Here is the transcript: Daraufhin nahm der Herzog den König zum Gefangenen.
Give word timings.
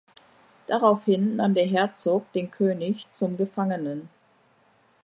Daraufhin 0.65 1.35
nahm 1.35 1.53
der 1.53 1.67
Herzog 1.67 2.31
den 2.33 2.49
König 2.49 3.05
zum 3.11 3.37
Gefangenen. 3.37 4.09